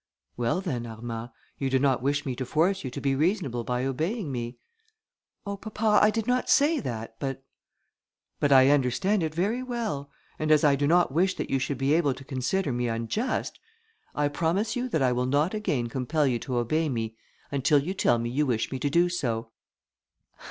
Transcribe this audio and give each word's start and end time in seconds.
"Well, 0.35 0.61
then, 0.61 0.87
Armand, 0.87 1.29
you 1.59 1.69
do 1.69 1.77
not 1.77 2.01
wish 2.01 2.25
me 2.25 2.35
to 2.37 2.43
force 2.43 2.83
you 2.83 2.89
to 2.89 2.99
be 2.99 3.13
reasonable 3.13 3.63
by 3.63 3.85
obeying 3.85 4.31
me." 4.31 4.57
"Oh, 5.45 5.57
papa, 5.57 5.99
I 6.03 6.09
did 6.09 6.25
not 6.25 6.49
say 6.49 6.79
that, 6.79 7.19
but...." 7.19 7.43
"But 8.39 8.51
I 8.51 8.71
understand 8.71 9.21
it 9.21 9.35
very 9.35 9.61
well; 9.61 10.09
and 10.39 10.51
as 10.51 10.63
I 10.63 10.75
do 10.75 10.87
not 10.87 11.11
wish 11.11 11.35
that 11.35 11.51
you 11.51 11.59
should 11.59 11.77
be 11.77 11.93
able 11.93 12.15
to 12.15 12.23
consider 12.23 12.73
me 12.73 12.87
unjust, 12.87 13.59
I 14.15 14.27
promise 14.27 14.75
you 14.75 14.89
that 14.89 15.03
I 15.03 15.11
will 15.11 15.27
not 15.27 15.53
again 15.53 15.85
compel 15.87 16.25
you 16.25 16.39
to 16.39 16.57
obey 16.57 16.89
me 16.89 17.15
until 17.51 17.77
you 17.77 17.93
tell 17.93 18.17
me 18.17 18.31
you 18.31 18.47
wish 18.47 18.71
me 18.71 18.79
to 18.79 18.89
do 18.89 19.07
so." 19.07 19.51